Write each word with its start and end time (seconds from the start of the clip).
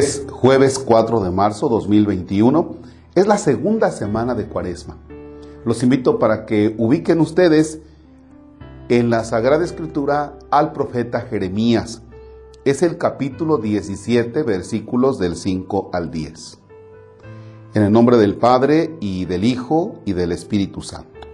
Es 0.00 0.24
jueves 0.30 0.78
4 0.78 1.20
de 1.20 1.30
marzo 1.30 1.68
2021. 1.68 2.76
Es 3.14 3.26
la 3.26 3.36
segunda 3.36 3.90
semana 3.90 4.34
de 4.34 4.46
Cuaresma. 4.46 4.96
Los 5.66 5.82
invito 5.82 6.18
para 6.18 6.46
que 6.46 6.74
ubiquen 6.78 7.20
ustedes 7.20 7.80
en 8.88 9.10
la 9.10 9.24
Sagrada 9.24 9.62
Escritura 9.62 10.38
al 10.50 10.72
profeta 10.72 11.20
Jeremías. 11.20 12.00
Es 12.64 12.82
el 12.82 12.96
capítulo 12.96 13.58
17, 13.58 14.42
versículos 14.42 15.18
del 15.18 15.36
5 15.36 15.90
al 15.92 16.10
10. 16.10 16.58
En 17.74 17.82
el 17.82 17.92
nombre 17.92 18.16
del 18.16 18.36
Padre 18.36 18.96
y 19.00 19.26
del 19.26 19.44
Hijo 19.44 20.00
y 20.06 20.14
del 20.14 20.32
Espíritu 20.32 20.80
Santo. 20.80 21.28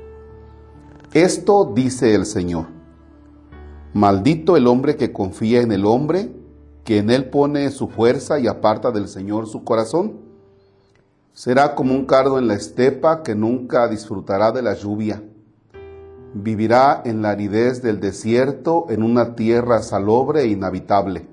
Esto 1.14 1.70
dice 1.73 2.16
el 2.16 2.26
Señor. 2.26 2.66
Maldito 3.95 4.56
el 4.56 4.66
hombre 4.66 4.96
que 4.96 5.12
confía 5.12 5.60
en 5.60 5.70
el 5.70 5.87
hombre, 5.87 6.32
que 6.86 6.98
en 6.98 7.10
él 7.10 7.28
pone 7.30 7.70
su 7.72 7.88
fuerza 7.88 8.38
y 8.38 8.46
aparta 8.46 8.92
del 8.92 9.08
Señor 9.08 9.48
su 9.48 9.64
corazón. 9.64 10.20
Será 11.32 11.74
como 11.74 11.92
un 11.92 12.06
cardo 12.06 12.38
en 12.38 12.46
la 12.46 12.54
estepa 12.54 13.24
que 13.24 13.34
nunca 13.34 13.88
disfrutará 13.88 14.52
de 14.52 14.62
la 14.62 14.74
lluvia. 14.74 15.20
Vivirá 16.32 17.02
en 17.04 17.22
la 17.22 17.30
aridez 17.30 17.82
del 17.82 17.98
desierto, 17.98 18.86
en 18.88 19.02
una 19.02 19.34
tierra 19.34 19.82
salobre 19.82 20.42
e 20.42 20.46
inhabitable. 20.46 21.26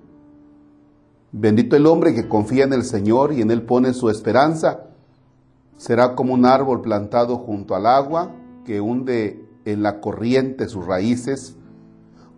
Bendito 1.31 1.75
el 1.75 1.85
hombre 1.85 2.15
que 2.15 2.27
confía 2.27 2.63
en 2.63 2.73
el 2.73 2.83
Señor 2.83 3.31
y 3.31 3.41
en 3.41 3.51
él 3.51 3.61
pone 3.61 3.93
su 3.93 4.09
esperanza. 4.09 4.85
Será 5.77 6.15
como 6.15 6.33
un 6.33 6.47
árbol 6.47 6.81
plantado 6.81 7.37
junto 7.37 7.75
al 7.75 7.85
agua 7.85 8.31
que 8.65 8.81
hunde 8.81 9.47
en 9.65 9.83
la 9.83 10.01
corriente 10.01 10.67
sus 10.67 10.87
raíces 10.87 11.57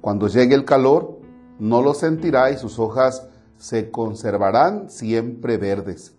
cuando 0.06 0.28
llegue 0.28 0.54
el 0.54 0.66
calor, 0.66 1.15
no 1.60 1.82
lo 1.82 1.94
sentirá 1.94 2.52
y 2.52 2.58
sus 2.58 2.80
hojas 2.80 3.28
se 3.58 3.92
conservarán 3.92 4.90
siempre 4.90 5.58
verdes. 5.58 6.14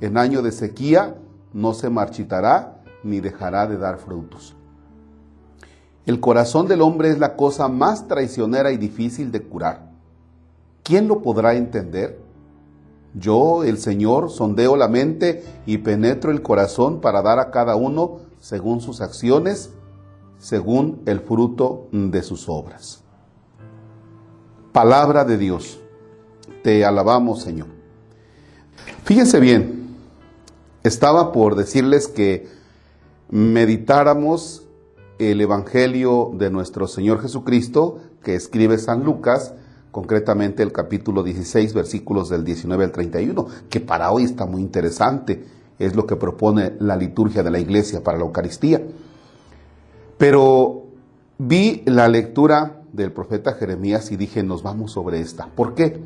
En 0.00 0.18
año 0.18 0.42
de 0.42 0.52
sequía 0.52 1.16
no 1.52 1.72
se 1.74 1.88
marchitará 1.88 2.82
ni 3.02 3.20
dejará 3.20 3.66
de 3.66 3.78
dar 3.78 3.98
frutos. 3.98 4.54
El 6.04 6.20
corazón 6.20 6.68
del 6.68 6.82
hombre 6.82 7.10
es 7.10 7.18
la 7.18 7.34
cosa 7.34 7.68
más 7.68 8.06
traicionera 8.06 8.70
y 8.70 8.76
difícil 8.76 9.32
de 9.32 9.42
curar. 9.42 9.90
¿Quién 10.82 11.08
lo 11.08 11.22
podrá 11.22 11.54
entender? 11.54 12.20
Yo, 13.14 13.64
el 13.64 13.78
Señor, 13.78 14.30
sondeo 14.30 14.76
la 14.76 14.88
mente 14.88 15.42
y 15.64 15.78
penetro 15.78 16.30
el 16.30 16.42
corazón 16.42 17.00
para 17.00 17.22
dar 17.22 17.38
a 17.38 17.50
cada 17.50 17.74
uno 17.74 18.18
según 18.38 18.80
sus 18.80 19.00
acciones 19.00 19.70
según 20.38 21.02
el 21.06 21.20
fruto 21.20 21.88
de 21.92 22.22
sus 22.22 22.48
obras. 22.48 23.05
Palabra 24.76 25.24
de 25.24 25.38
Dios. 25.38 25.80
Te 26.62 26.84
alabamos, 26.84 27.40
Señor. 27.40 27.68
Fíjense 29.04 29.40
bien, 29.40 29.96
estaba 30.82 31.32
por 31.32 31.54
decirles 31.54 32.08
que 32.08 32.46
meditáramos 33.30 34.64
el 35.18 35.40
Evangelio 35.40 36.30
de 36.34 36.50
nuestro 36.50 36.88
Señor 36.88 37.22
Jesucristo 37.22 38.00
que 38.22 38.34
escribe 38.34 38.76
San 38.76 39.02
Lucas, 39.02 39.54
concretamente 39.92 40.62
el 40.62 40.72
capítulo 40.72 41.22
16, 41.22 41.72
versículos 41.72 42.28
del 42.28 42.44
19 42.44 42.84
al 42.84 42.92
31, 42.92 43.46
que 43.70 43.80
para 43.80 44.10
hoy 44.10 44.24
está 44.24 44.44
muy 44.44 44.60
interesante, 44.60 45.42
es 45.78 45.96
lo 45.96 46.06
que 46.06 46.16
propone 46.16 46.74
la 46.80 46.96
liturgia 46.96 47.42
de 47.42 47.50
la 47.50 47.60
iglesia 47.60 48.04
para 48.04 48.18
la 48.18 48.24
Eucaristía. 48.24 48.82
Pero 50.18 50.82
vi 51.38 51.82
la 51.86 52.08
lectura 52.08 52.82
del 52.96 53.12
profeta 53.12 53.52
Jeremías 53.52 54.10
y 54.10 54.16
dije, 54.16 54.42
nos 54.42 54.62
vamos 54.62 54.92
sobre 54.92 55.20
esta. 55.20 55.46
¿Por 55.46 55.74
qué? 55.74 56.00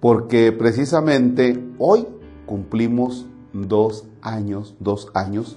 Porque 0.00 0.52
precisamente 0.52 1.62
hoy 1.78 2.06
cumplimos 2.46 3.26
dos 3.52 4.04
años, 4.20 4.74
dos 4.80 5.08
años 5.14 5.56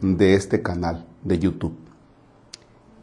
de 0.00 0.34
este 0.34 0.62
canal 0.62 1.06
de 1.24 1.38
YouTube. 1.38 1.74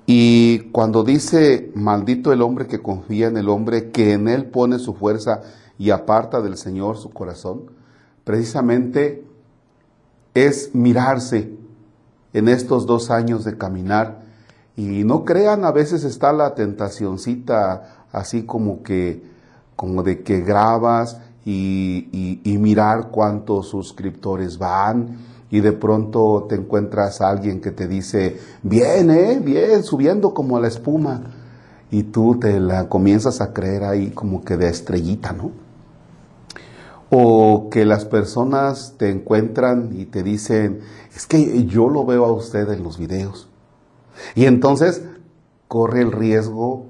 Y 0.05 0.59
cuando 0.71 1.03
dice, 1.03 1.71
maldito 1.75 2.31
el 2.31 2.41
hombre 2.41 2.67
que 2.67 2.81
confía 2.81 3.27
en 3.27 3.37
el 3.37 3.49
hombre, 3.49 3.91
que 3.91 4.13
en 4.13 4.29
él 4.29 4.45
pone 4.45 4.79
su 4.79 4.93
fuerza 4.93 5.41
y 5.77 5.89
aparta 5.89 6.41
del 6.41 6.55
Señor 6.55 6.97
su 6.97 7.09
corazón, 7.09 7.71
precisamente 8.23 9.25
es 10.33 10.73
mirarse 10.73 11.51
en 12.33 12.47
estos 12.47 12.85
dos 12.85 13.11
años 13.11 13.43
de 13.43 13.57
caminar. 13.57 14.26
Y 14.77 15.03
no 15.03 15.25
crean, 15.25 15.65
a 15.65 15.71
veces 15.71 16.03
está 16.03 16.31
la 16.31 16.53
tentacioncita 16.53 18.05
así 18.11 18.43
como 18.43 18.83
que, 18.83 19.23
como 19.75 20.03
de 20.03 20.21
que 20.21 20.41
grabas 20.41 21.19
y, 21.43 22.57
mirar 22.59 23.09
cuántos 23.09 23.69
suscriptores 23.69 24.57
van 24.57 25.17
y 25.49 25.61
de 25.61 25.71
pronto 25.71 26.45
te 26.47 26.55
encuentras 26.55 27.21
a 27.21 27.29
alguien 27.29 27.59
que 27.59 27.71
te 27.71 27.87
dice, 27.87 28.37
bien, 28.61 29.09
eh, 29.09 29.39
bien, 29.43 29.83
subiendo 29.83 30.33
como 30.33 30.59
la 30.59 30.67
espuma. 30.67 31.21
Y 31.89 32.03
tú 32.03 32.37
te 32.39 32.59
la 32.59 32.89
comienzas 32.89 33.41
a 33.41 33.53
creer 33.53 33.83
ahí 33.83 34.11
como 34.11 34.43
que 34.43 34.57
de 34.57 34.67
estrellita, 34.67 35.31
¿no? 35.31 35.51
O 37.09 37.69
que 37.71 37.85
las 37.85 38.05
personas 38.05 38.95
te 38.97 39.09
encuentran 39.09 39.89
y 39.97 40.05
te 40.05 40.21
dicen, 40.21 40.81
es 41.15 41.25
que 41.25 41.65
yo 41.65 41.89
lo 41.89 42.05
veo 42.05 42.25
a 42.25 42.33
usted 42.33 42.69
en 42.69 42.83
los 42.83 42.97
videos. 42.99 43.47
Y 44.35 44.45
entonces 44.45 45.03
corre 45.67 46.01
el 46.01 46.11
riesgo 46.11 46.85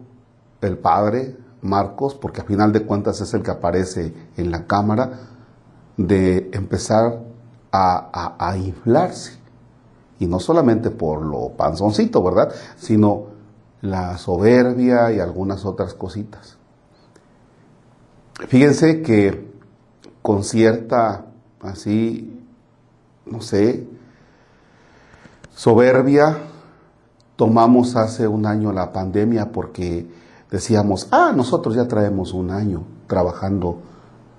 el 0.62 0.78
padre 0.78 1.38
Marcos, 1.62 2.16
porque 2.16 2.42
a 2.42 2.46
final 2.46 2.72
de 2.72 2.84
cuentas 2.84 3.22
es 3.22 3.34
el 3.34 3.44
que 3.44 3.52
aparece 3.52 4.14
en 4.38 4.52
la 4.52 4.66
cámara, 4.66 5.12
de 5.98 6.50
empezar 6.54 7.20
a, 7.72 8.36
a 8.40 8.58
inflarse. 8.58 9.38
Y 10.20 10.28
no 10.28 10.40
solamente 10.40 10.90
por 10.92 11.22
lo 11.24 11.50
panzoncito, 11.50 12.24
¿verdad? 12.24 12.54
Sino 12.78 13.26
la 13.82 14.18
soberbia 14.18 15.12
y 15.12 15.20
algunas 15.20 15.66
otras 15.66 15.94
cositas. 15.94 16.58
Fíjense 18.48 19.02
que 19.02 19.52
con 20.22 20.44
cierta, 20.44 21.26
así, 21.62 22.46
no 23.26 23.42
sé, 23.42 23.88
soberbia, 25.56 26.38
tomamos 27.38 27.96
hace 27.96 28.28
un 28.28 28.46
año 28.46 28.74
la 28.74 28.92
pandemia 28.92 29.54
porque 29.54 30.10
decíamos, 30.52 31.08
ah, 31.12 31.32
nosotros 31.34 31.76
ya 31.76 31.88
traemos 31.88 32.34
un 32.34 32.52
año 32.52 32.84
trabajando 33.08 33.80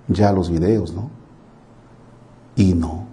ya 0.07 0.31
los 0.31 0.51
videos, 0.51 0.93
¿no? 0.93 1.09
Y 2.55 2.73
no. 2.73 3.05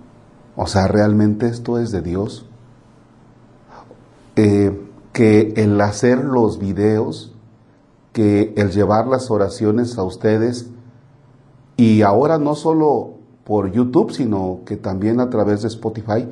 O 0.56 0.66
sea, 0.66 0.88
realmente 0.88 1.46
esto 1.46 1.78
es 1.78 1.92
de 1.92 2.02
Dios. 2.02 2.46
Eh, 4.34 4.82
que 5.12 5.54
el 5.56 5.80
hacer 5.80 6.24
los 6.24 6.58
videos, 6.58 7.32
que 8.12 8.52
el 8.56 8.70
llevar 8.70 9.06
las 9.06 9.30
oraciones 9.30 9.96
a 9.96 10.02
ustedes, 10.02 10.68
y 11.76 12.02
ahora 12.02 12.38
no 12.38 12.54
solo 12.54 13.14
por 13.44 13.70
YouTube, 13.70 14.12
sino 14.12 14.60
que 14.66 14.76
también 14.76 15.20
a 15.20 15.30
través 15.30 15.62
de 15.62 15.68
Spotify. 15.68 16.28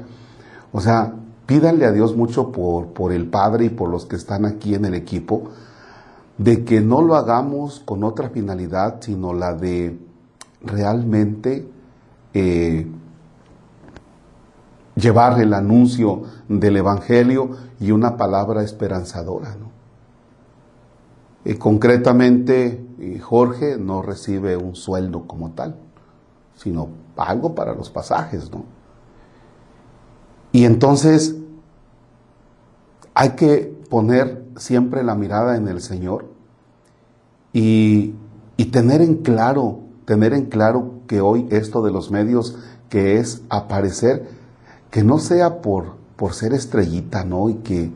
O 0.72 0.81
sea, 0.81 1.14
pídanle 1.47 1.87
a 1.87 1.93
Dios 1.93 2.16
mucho 2.16 2.53
por, 2.53 2.88
por 2.88 3.12
el 3.12 3.27
Padre 3.28 3.66
y 3.66 3.71
por 3.71 3.91
los 3.91 4.06
que 4.06 4.16
están 4.16 4.44
aquí 4.44 4.75
en 4.75 4.84
el 4.84 4.94
equipo, 4.94 5.50
de 6.38 6.65
que 6.65 6.81
no 6.81 7.03
lo 7.03 7.15
hagamos 7.15 7.81
con 7.81 8.03
otra 8.03 8.31
finalidad, 8.31 8.97
sino 9.00 9.32
la 9.32 9.55
de 9.55 9.99
realmente 10.62 11.69
eh, 12.32 12.87
llevar 14.97 15.41
el 15.41 15.55
anuncio 15.55 16.23
del 16.49 16.76
Evangelio 16.79 17.50
y 17.79 17.90
una 17.93 18.17
palabra 18.17 18.62
esperanzadora. 18.62 19.56
¿no? 19.56 19.70
Concretamente, 21.58 22.85
eh, 22.99 23.19
Jorge 23.20 23.76
no 23.79 24.02
recibe 24.02 24.56
un 24.56 24.75
sueldo 24.75 25.26
como 25.26 25.50
tal, 25.50 25.76
sino 26.56 26.88
algo 27.17 27.55
para 27.55 27.75
los 27.75 27.90
pasajes, 27.90 28.50
¿no? 28.50 28.64
Y 30.54 30.64
entonces 30.64 31.34
hay 33.12 33.30
que 33.30 33.76
poner 33.90 34.46
siempre 34.56 35.02
la 35.02 35.14
mirada 35.14 35.56
en 35.56 35.66
el 35.66 35.82
Señor 35.82 36.30
y, 37.52 38.14
y 38.56 38.64
tener 38.66 39.02
en 39.02 39.16
claro, 39.16 39.80
tener 40.06 40.32
en 40.32 40.46
claro 40.46 41.00
que 41.06 41.20
hoy 41.20 41.46
esto 41.50 41.82
de 41.82 41.90
los 41.90 42.10
medios 42.10 42.56
que 42.88 43.18
es 43.18 43.42
aparecer, 43.50 44.28
que 44.90 45.02
no 45.04 45.18
sea 45.18 45.60
por, 45.60 45.96
por 46.16 46.32
ser 46.32 46.54
estrellita, 46.54 47.24
¿no? 47.24 47.50
Y 47.50 47.56
que, 47.56 47.90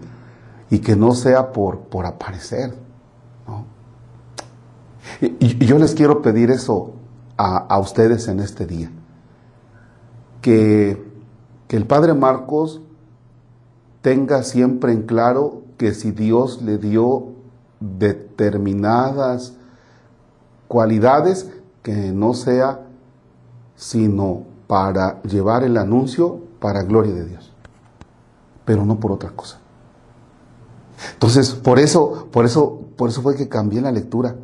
y 0.68 0.80
que 0.80 0.96
no 0.96 1.14
sea 1.14 1.52
por, 1.52 1.78
por 1.82 2.04
aparecer 2.06 2.74
y, 5.20 5.66
yo 5.66 5.78
les 5.78 5.94
quiero 5.94 6.22
pedir 6.22 6.50
eso 6.50 6.94
a, 7.36 7.78
ustedes 7.78 8.28
en 8.28 8.40
este 8.40 8.66
día. 8.66 8.90
Que, 10.42 11.07
que 11.68 11.76
el 11.76 11.86
Padre 11.86 12.14
Marcos 12.14 12.80
tenga 14.00 14.42
siempre 14.42 14.92
en 14.92 15.02
claro 15.02 15.62
que 15.76 15.94
si 15.94 16.10
Dios 16.10 16.62
le 16.62 16.78
dio 16.78 17.28
determinadas 17.78 19.54
cualidades, 20.66 21.50
que 21.82 22.12
no 22.12 22.34
sea 22.34 22.80
sino 23.76 24.42
para 24.66 25.22
llevar 25.22 25.62
el 25.62 25.76
anuncio 25.76 26.40
para 26.58 26.82
gloria 26.82 27.14
de 27.14 27.24
Dios, 27.26 27.52
pero 28.64 28.84
no 28.84 28.98
por 28.98 29.12
otra 29.12 29.30
cosa. 29.30 29.58
Entonces, 31.12 31.52
por 31.54 31.78
eso, 31.78 32.28
por 32.32 32.44
eso, 32.44 32.80
por 32.96 33.08
eso 33.08 33.22
fue 33.22 33.36
que 33.36 33.48
cambié 33.48 33.80
la 33.80 33.92
lectura. 33.92 34.34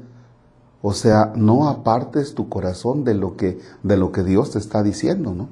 O 0.83 0.93
sea, 0.93 1.33
no 1.35 1.69
apartes 1.69 2.35
tu 2.35 2.49
corazón 2.49 3.05
de 3.05 3.15
lo 3.15 3.37
que, 3.37 3.59
de 3.83 3.97
lo 3.97 4.13
que 4.13 4.23
Dios 4.23 4.53
te 4.53 4.59
está 4.59 4.83
diciendo, 4.83 5.35
¿no? 5.35 5.49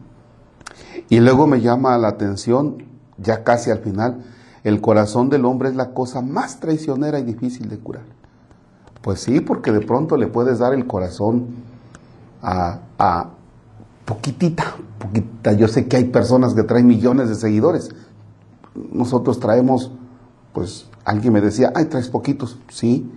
Y 1.09 1.21
luego 1.21 1.47
me 1.47 1.61
llama 1.61 1.97
la 1.99 2.09
atención, 2.09 2.85
ya 3.19 3.45
casi 3.45 3.71
al 3.71 3.79
final, 3.79 4.25
el 4.65 4.81
corazón 4.81 5.29
del 5.29 5.45
hombre 5.45 5.69
es 5.69 5.75
la 5.75 5.91
cosa 5.91 6.23
más 6.23 6.61
traicionera 6.61 7.19
y 7.19 7.25
difícil 7.25 7.69
de 7.69 7.79
curar. 7.79 8.05
Pues 9.03 9.21
sí, 9.21 9.41
porque 9.41 9.73
de 9.73 9.81
pronto 9.81 10.17
le 10.17 10.29
puedes 10.29 10.61
dar 10.61 10.73
el 10.75 10.87
corazón 10.87 11.49
a, 12.43 12.79
poquitita, 14.05 14.77
poquitita. 14.99 15.53
Yo 15.53 15.67
sé 15.69 15.89
que 15.89 15.97
hay 15.97 16.05
personas 16.05 16.55
que 16.55 16.63
traen 16.63 16.87
millones 16.87 17.29
de 17.29 17.35
seguidores. 17.35 17.91
Nosotros 18.93 19.41
traemos, 19.41 19.91
pues 20.53 20.87
alguien 21.05 21.33
me 21.33 21.41
decía, 21.41 21.73
ay, 21.75 21.87
traes 21.87 22.09
poquitos. 22.09 22.59
Sí, 22.69 23.11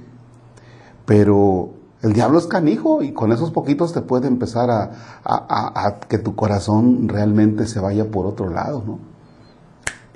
pero 1.05 1.69
el 2.05 2.13
diablo 2.13 2.37
es 2.37 2.45
canijo 2.45 3.01
y 3.01 3.13
con 3.13 3.31
esos 3.31 3.49
poquitos 3.49 3.91
te 3.91 4.01
puede 4.01 4.27
empezar 4.27 4.69
a, 4.69 5.99
que 6.07 6.19
tu 6.19 6.35
corazón 6.35 7.09
realmente 7.09 7.65
se 7.65 7.79
vaya 7.79 8.11
por 8.11 8.27
otro 8.27 8.47
lado, 8.47 8.83
¿no? 8.85 8.99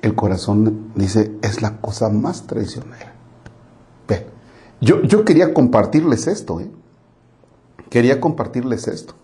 El 0.00 0.14
corazón, 0.14 0.92
dice, 0.94 1.32
es 1.42 1.62
la 1.62 1.78
cosa 1.78 2.08
más 2.08 2.46
traicionera. 2.46 3.12
Ve, 4.06 4.24
yo, 4.80 5.02
yo 5.02 5.24
quería 5.24 5.52
compartirles 5.52 6.28
esto, 6.28 6.60
¿eh? 6.60 6.70
Quería 7.88 8.20
compartirles 8.20 8.86
esto. 8.86 9.14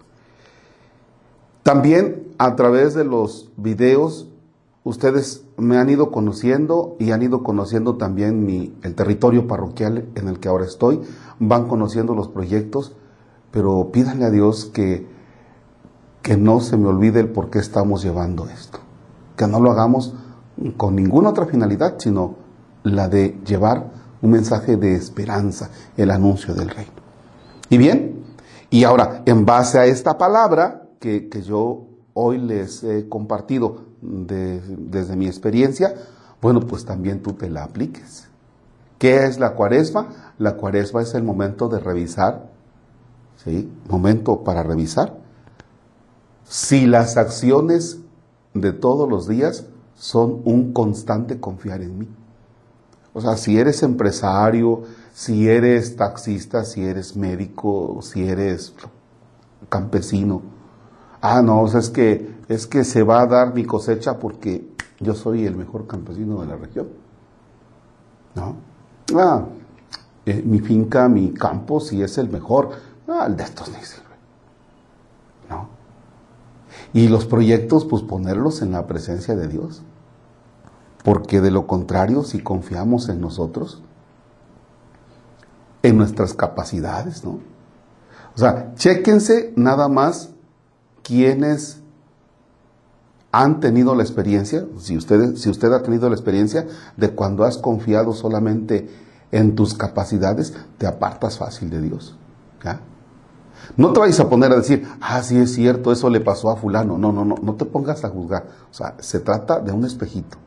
También 1.62 2.34
a 2.36 2.56
través 2.56 2.94
de 2.94 3.04
los 3.04 3.48
videos, 3.56 4.26
ustedes 4.86 5.44
me 5.56 5.78
han 5.78 5.90
ido 5.90 6.12
conociendo 6.12 6.94
y 7.00 7.10
han 7.10 7.20
ido 7.20 7.42
conociendo 7.42 7.96
también 7.96 8.78
el 8.84 8.94
territorio 8.94 9.48
parroquial 9.48 10.06
en 10.14 10.28
el 10.28 10.38
que 10.38 10.48
ahora 10.48 10.64
estoy, 10.64 11.00
van 11.40 11.66
conociendo 11.66 12.14
los 12.14 12.28
proyectos, 12.28 12.94
pero 13.50 13.90
pídanle 13.90 14.26
a 14.26 14.30
Dios 14.30 14.66
que, 14.66 15.08
que 16.22 16.36
no 16.36 16.60
se 16.60 16.76
me 16.76 16.86
olvide 16.86 17.18
el 17.18 17.30
por 17.30 17.50
qué 17.50 17.58
estamos 17.58 18.04
llevando 18.04 18.48
esto, 18.48 18.78
que 19.36 19.48
no 19.48 19.58
lo 19.58 19.72
hagamos 19.72 20.14
con 20.76 20.94
ninguna 20.94 21.30
otra 21.30 21.46
finalidad, 21.46 21.96
sino 21.98 22.36
la 22.84 23.08
de 23.08 23.40
llevar 23.44 23.90
un 24.22 24.30
mensaje 24.30 24.76
de 24.76 24.94
esperanza, 24.94 25.68
el 25.96 26.12
anuncio 26.12 26.54
del 26.54 26.70
reino. 26.70 26.92
Y 27.70 27.76
bien, 27.76 28.22
y 28.70 28.84
ahora, 28.84 29.22
en 29.26 29.44
base 29.44 29.80
a 29.80 29.86
esta 29.86 30.16
palabra, 30.16 30.84
que, 31.00 31.28
yo 31.44 31.86
hoy 32.18 32.38
les 32.38 32.82
he 32.82 33.08
compartido 33.08 33.82
desde 34.00 35.16
mi 35.16 35.26
experiencia, 35.26 35.94
bueno, 36.40 36.60
pues 36.60 36.86
también 36.86 37.22
tú 37.22 37.34
te 37.34 37.50
la 37.50 37.64
apliques. 37.64 38.28
¿Qué 38.98 39.26
es 39.26 39.38
la 39.38 39.54
cuaresma? 39.54 40.32
La 40.38 40.56
cuaresma 40.56 41.02
es 41.02 41.14
el 41.14 41.22
momento 41.22 41.68
de 41.68 41.78
revisar, 41.78 42.50
¿sí? 43.44 43.70
Momento 43.88 44.42
para 44.42 44.62
revisar 44.62 45.18
si 46.48 46.86
las 46.86 47.16
acciones 47.16 47.98
de 48.54 48.72
todos 48.72 49.08
los 49.08 49.28
días 49.28 49.66
son 49.94 50.40
un 50.44 50.72
constante 50.72 51.38
confiar 51.38 51.82
en 51.82 51.98
mí. 51.98 52.08
O 53.12 53.20
sea, 53.20 53.36
si 53.36 53.58
eres 53.58 53.82
empresario, 53.82 54.84
si 55.12 55.48
eres 55.48 55.96
taxista, 55.96 56.64
si 56.64 56.84
eres 56.84 57.16
médico, 57.16 58.00
si 58.02 58.26
eres 58.26 58.74
campesino, 59.68 60.42
ah, 61.26 61.42
no, 61.42 61.66
es 61.66 61.90
que, 61.90 62.36
es 62.48 62.66
que 62.66 62.84
se 62.84 63.02
va 63.02 63.22
a 63.22 63.26
dar 63.26 63.54
mi 63.54 63.64
cosecha 63.64 64.18
porque 64.18 64.68
yo 65.00 65.14
soy 65.14 65.44
el 65.44 65.56
mejor 65.56 65.86
campesino 65.86 66.40
de 66.40 66.46
la 66.46 66.56
región. 66.56 66.88
¿No? 68.34 68.56
Ah, 69.18 69.44
eh, 70.24 70.42
mi 70.44 70.60
finca, 70.60 71.08
mi 71.08 71.32
campo, 71.32 71.80
si 71.80 72.02
es 72.02 72.18
el 72.18 72.28
mejor, 72.28 72.70
ah, 73.08 73.24
el 73.26 73.36
de 73.36 73.44
estos 73.44 73.68
ni 73.68 73.82
sirve. 73.84 74.04
¿No? 75.50 75.68
Y 76.92 77.08
los 77.08 77.26
proyectos, 77.26 77.84
pues 77.84 78.02
ponerlos 78.02 78.62
en 78.62 78.72
la 78.72 78.86
presencia 78.86 79.34
de 79.34 79.48
Dios. 79.48 79.82
Porque 81.02 81.40
de 81.40 81.50
lo 81.50 81.66
contrario, 81.66 82.24
si 82.24 82.40
confiamos 82.40 83.08
en 83.08 83.20
nosotros, 83.20 83.82
en 85.82 85.96
nuestras 85.96 86.34
capacidades, 86.34 87.24
¿no? 87.24 87.38
O 88.34 88.38
sea, 88.38 88.74
chéquense 88.74 89.52
nada 89.56 89.88
más 89.88 90.30
quienes 91.06 91.80
han 93.30 93.60
tenido 93.60 93.94
la 93.94 94.02
experiencia, 94.02 94.66
si 94.78 94.96
usted, 94.96 95.36
si 95.36 95.48
usted 95.50 95.72
ha 95.72 95.82
tenido 95.82 96.08
la 96.08 96.16
experiencia 96.16 96.66
de 96.96 97.10
cuando 97.10 97.44
has 97.44 97.58
confiado 97.58 98.12
solamente 98.12 98.88
en 99.30 99.54
tus 99.54 99.74
capacidades, 99.74 100.54
te 100.78 100.86
apartas 100.86 101.38
fácil 101.38 101.70
de 101.70 101.80
Dios. 101.80 102.16
No 103.76 103.92
te 103.92 104.00
vayas 104.00 104.18
a 104.18 104.28
poner 104.28 104.50
a 104.50 104.56
decir, 104.56 104.88
ah, 105.00 105.22
sí 105.22 105.38
es 105.38 105.54
cierto, 105.54 105.92
eso 105.92 106.10
le 106.10 106.20
pasó 106.20 106.50
a 106.50 106.56
fulano. 106.56 106.98
No, 106.98 107.12
no, 107.12 107.24
no, 107.24 107.36
no 107.40 107.54
te 107.54 107.64
pongas 107.64 108.04
a 108.04 108.08
juzgar. 108.08 108.46
O 108.70 108.74
sea, 108.74 108.96
se 108.98 109.20
trata 109.20 109.60
de 109.60 109.70
un 109.70 109.84
espejito. 109.84 110.38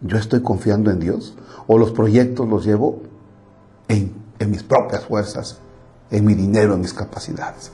Yo 0.00 0.16
estoy 0.16 0.42
confiando 0.42 0.90
en 0.90 1.00
Dios 1.00 1.36
o 1.66 1.78
los 1.78 1.90
proyectos 1.90 2.48
los 2.48 2.64
llevo 2.64 3.02
en, 3.88 4.12
en 4.38 4.50
mis 4.50 4.62
propias 4.62 5.04
fuerzas, 5.04 5.58
en 6.10 6.24
mi 6.24 6.34
dinero, 6.34 6.74
en 6.74 6.80
mis 6.80 6.92
capacidades 6.92 7.72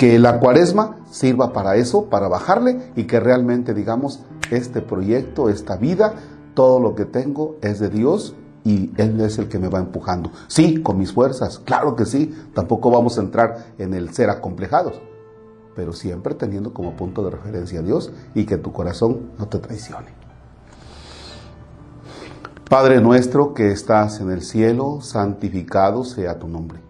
que 0.00 0.18
la 0.18 0.40
cuaresma 0.40 0.96
sirva 1.10 1.52
para 1.52 1.76
eso, 1.76 2.06
para 2.06 2.26
bajarle 2.26 2.90
y 2.96 3.04
que 3.04 3.20
realmente 3.20 3.74
digamos, 3.74 4.20
este 4.50 4.80
proyecto, 4.80 5.50
esta 5.50 5.76
vida, 5.76 6.14
todo 6.54 6.80
lo 6.80 6.94
que 6.94 7.04
tengo 7.04 7.56
es 7.60 7.80
de 7.80 7.90
Dios 7.90 8.34
y 8.64 8.92
Él 8.96 9.20
es 9.20 9.36
el 9.36 9.48
que 9.48 9.58
me 9.58 9.68
va 9.68 9.78
empujando. 9.78 10.30
Sí, 10.46 10.82
con 10.82 10.96
mis 10.96 11.12
fuerzas, 11.12 11.58
claro 11.58 11.96
que 11.96 12.06
sí, 12.06 12.34
tampoco 12.54 12.90
vamos 12.90 13.18
a 13.18 13.20
entrar 13.20 13.74
en 13.76 13.92
el 13.92 14.14
ser 14.14 14.30
acomplejados, 14.30 15.02
pero 15.76 15.92
siempre 15.92 16.34
teniendo 16.34 16.72
como 16.72 16.96
punto 16.96 17.22
de 17.22 17.32
referencia 17.32 17.80
a 17.80 17.82
Dios 17.82 18.10
y 18.34 18.46
que 18.46 18.56
tu 18.56 18.72
corazón 18.72 19.32
no 19.38 19.48
te 19.48 19.58
traicione. 19.58 20.14
Padre 22.70 23.02
nuestro 23.02 23.52
que 23.52 23.70
estás 23.70 24.18
en 24.20 24.30
el 24.30 24.40
cielo, 24.40 25.02
santificado 25.02 26.04
sea 26.04 26.38
tu 26.38 26.48
nombre. 26.48 26.89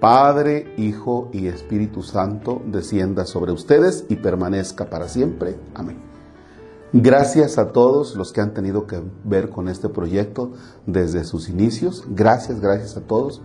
Padre, 0.00 0.72
Hijo 0.76 1.28
y 1.32 1.48
Espíritu 1.48 2.02
Santo, 2.02 2.62
descienda 2.66 3.26
sobre 3.26 3.50
ustedes 3.50 4.04
y 4.08 4.16
permanezca 4.16 4.88
para 4.88 5.08
siempre. 5.08 5.58
Amén. 5.74 5.96
Gracias 6.92 7.58
a 7.58 7.72
todos 7.72 8.14
los 8.14 8.32
que 8.32 8.40
han 8.40 8.54
tenido 8.54 8.86
que 8.86 9.02
ver 9.24 9.50
con 9.50 9.68
este 9.68 9.88
proyecto 9.88 10.52
desde 10.86 11.24
sus 11.24 11.48
inicios. 11.48 12.04
Gracias, 12.08 12.60
gracias 12.60 12.96
a 12.96 13.00
todos. 13.00 13.42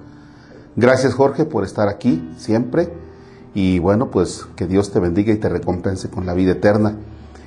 Gracias 0.76 1.16
Jorge 1.16 1.46
por 1.46 1.64
estar 1.64 1.88
aquí 1.88 2.30
siempre. 2.38 2.94
Y 3.56 3.80
bueno, 3.80 4.12
pues 4.12 4.46
que 4.56 4.68
Dios 4.68 4.92
te 4.92 5.00
bendiga 5.00 5.34
y 5.34 5.38
te 5.38 5.50
recompense 5.50 6.10
con 6.10 6.26
la 6.26 6.34
vida 6.34 6.52
eterna. 6.52 6.98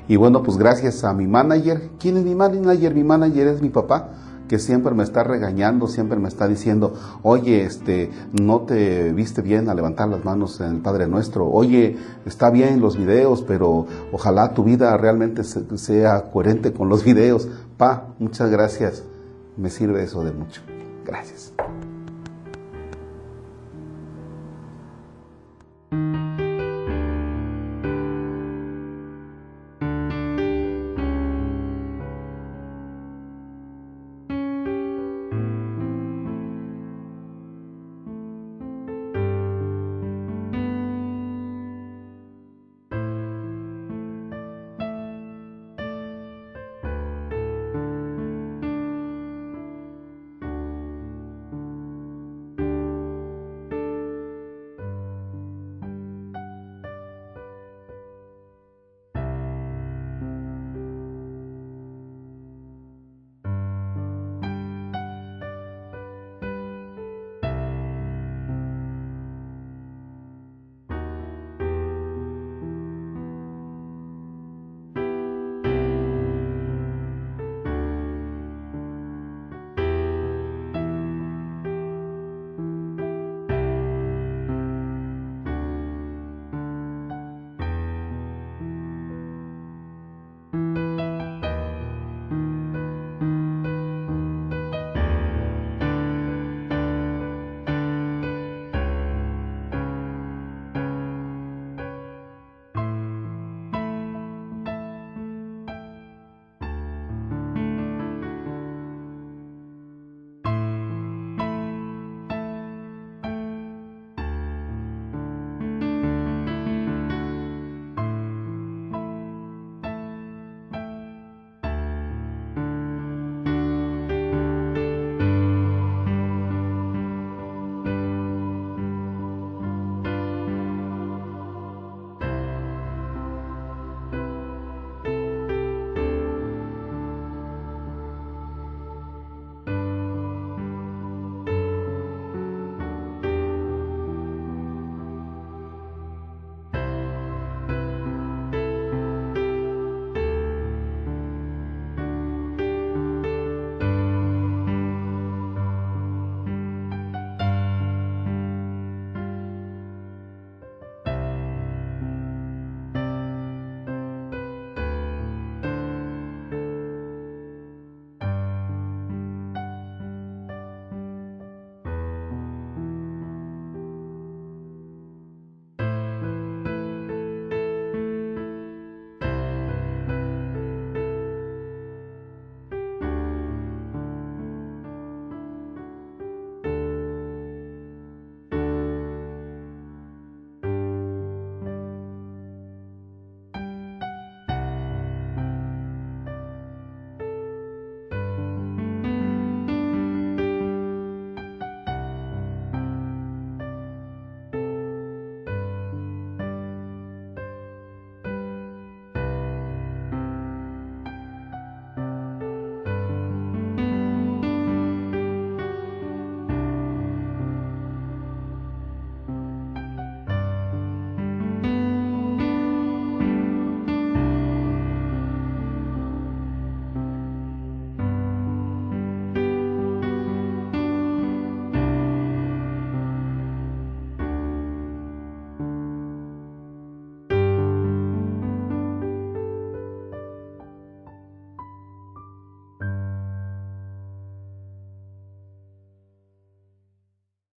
Y 0.08 0.16
bueno, 0.16 0.42
pues 0.42 0.58
gracias 0.58 1.04
a 1.04 1.12
mi 1.12 1.26
manager. 1.26 1.90
¿Quién 1.98 2.16
es 2.16 2.24
mi 2.24 2.34
manager? 2.34 2.94
Mi 2.94 3.04
manager 3.04 3.46
es 3.48 3.62
mi 3.62 3.70
papá 3.70 4.10
que 4.48 4.58
siempre 4.58 4.94
me 4.94 5.02
está 5.02 5.24
regañando, 5.24 5.88
siempre 5.88 6.18
me 6.18 6.28
está 6.28 6.48
diciendo, 6.48 6.94
oye, 7.22 7.64
este, 7.64 8.10
no 8.40 8.60
te 8.60 9.12
viste 9.12 9.42
bien 9.42 9.68
a 9.68 9.74
levantar 9.74 10.08
las 10.08 10.24
manos 10.24 10.60
en 10.60 10.76
el 10.76 10.80
Padre 10.80 11.06
Nuestro, 11.06 11.48
oye, 11.48 11.96
está 12.24 12.50
bien 12.50 12.80
los 12.80 12.96
videos, 12.96 13.42
pero 13.42 13.86
ojalá 14.12 14.54
tu 14.54 14.64
vida 14.64 14.96
realmente 14.96 15.42
sea 15.44 16.30
coherente 16.30 16.72
con 16.72 16.88
los 16.88 17.04
videos. 17.04 17.48
Pa, 17.76 18.14
muchas 18.18 18.50
gracias, 18.50 19.02
me 19.56 19.70
sirve 19.70 20.04
eso 20.04 20.24
de 20.24 20.32
mucho. 20.32 20.62
Gracias. 21.04 21.52